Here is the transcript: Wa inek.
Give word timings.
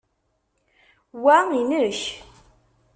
Wa 1.23 1.37
inek. 1.59 2.01